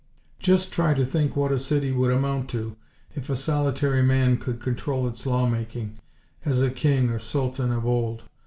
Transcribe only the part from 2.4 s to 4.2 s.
to if a solitary